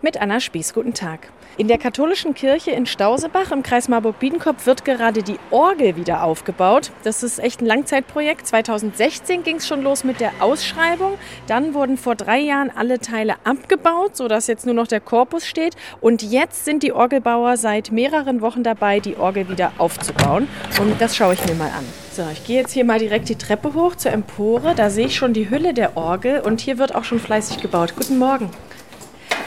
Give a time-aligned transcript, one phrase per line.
[0.00, 1.28] Mit Anna Spieß, guten Tag.
[1.56, 6.92] In der katholischen Kirche in Stausebach im Kreis Marburg-Biedenkopf wird gerade die Orgel wieder aufgebaut.
[7.02, 8.46] Das ist echt ein Langzeitprojekt.
[8.46, 11.18] 2016 ging es schon los mit der Ausschreibung.
[11.48, 15.74] Dann wurden vor drei Jahren alle Teile abgebaut, sodass jetzt nur noch der Korpus steht.
[16.00, 20.46] Und jetzt sind die Orgelbauer seit mehreren Wochen dabei, die Orgel wieder aufzubauen.
[20.80, 21.84] Und das schaue ich mir mal an.
[22.12, 24.76] So, ich gehe jetzt hier mal direkt die Treppe hoch zur Empore.
[24.76, 27.94] Da sehe ich schon die Hülle der Orgel und hier wird auch schon fleißig gebaut.
[27.96, 28.48] Guten Morgen.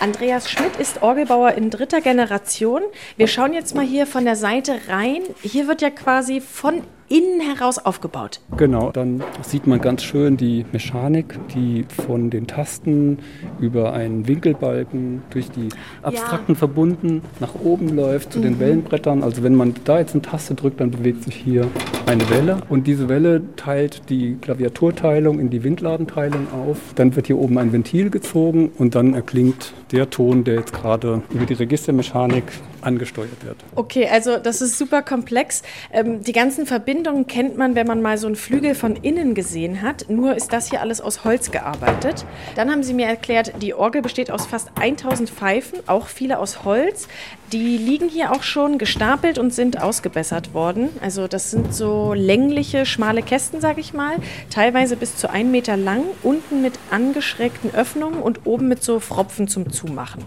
[0.00, 2.80] Andreas Schmidt ist Orgelbauer in dritter Generation.
[3.18, 5.20] Wir schauen jetzt mal hier von der Seite rein.
[5.42, 8.40] Hier wird ja quasi von innen heraus aufgebaut.
[8.56, 13.18] Genau, dann sieht man ganz schön die Mechanik, die von den Tasten
[13.58, 15.68] über einen Winkelbalken durch die
[16.02, 16.58] abstrakten ja.
[16.58, 18.42] Verbunden nach oben läuft zu mhm.
[18.44, 19.24] den Wellenbrettern.
[19.24, 21.66] Also wenn man da jetzt eine Taste drückt, dann bewegt sich hier
[22.06, 26.78] eine Welle und diese Welle teilt die Klaviaturteilung in die Windladenteilung auf.
[26.94, 31.22] Dann wird hier oben ein Ventil gezogen und dann erklingt der Ton, der jetzt gerade
[31.30, 32.44] über die Registermechanik
[32.82, 33.56] angesteuert wird.
[33.74, 35.62] Okay, also das ist super komplex.
[35.92, 39.82] Ähm, die ganzen Verbindungen kennt man, wenn man mal so einen Flügel von innen gesehen
[39.82, 40.08] hat.
[40.08, 42.24] Nur ist das hier alles aus Holz gearbeitet.
[42.56, 46.64] Dann haben sie mir erklärt, die Orgel besteht aus fast 1000 Pfeifen, auch viele aus
[46.64, 47.08] Holz.
[47.52, 50.88] Die liegen hier auch schon gestapelt und sind ausgebessert worden.
[51.00, 54.16] Also das sind so längliche, schmale Kästen, sage ich mal,
[54.50, 59.48] teilweise bis zu einen Meter lang, unten mit angeschrägten Öffnungen und oben mit so Fropfen
[59.48, 60.24] zum Zumachen.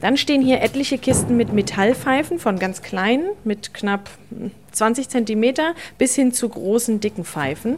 [0.00, 1.52] Dann stehen hier etliche Kisten mit
[1.82, 4.08] Metallpfeifen von ganz kleinen, mit knapp
[4.70, 7.76] 20 Zentimeter, bis hin zu großen, dicken Pfeifen.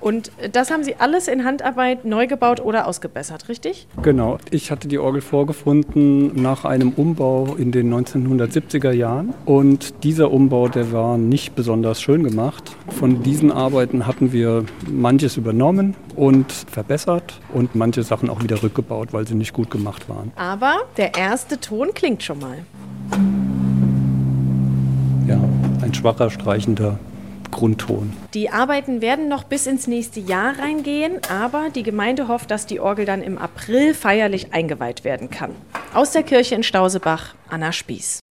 [0.00, 3.86] Und das haben Sie alles in Handarbeit neu gebaut oder ausgebessert, richtig?
[4.02, 4.38] Genau.
[4.50, 9.32] Ich hatte die Orgel vorgefunden nach einem Umbau in den 1970er Jahren.
[9.46, 12.72] Und dieser Umbau, der war nicht besonders schön gemacht.
[12.88, 19.12] Von diesen Arbeiten hatten wir manches übernommen und verbessert und manche Sachen auch wieder rückgebaut,
[19.12, 20.32] weil sie nicht gut gemacht waren.
[20.36, 22.58] Aber der erste Ton klingt schon mal.
[25.94, 26.98] Schwacher, streichender
[27.50, 28.12] Grundton.
[28.34, 32.80] Die Arbeiten werden noch bis ins nächste Jahr reingehen, aber die Gemeinde hofft, dass die
[32.80, 35.52] Orgel dann im April feierlich eingeweiht werden kann.
[35.94, 38.22] Aus der Kirche in Stausebach, Anna Spieß.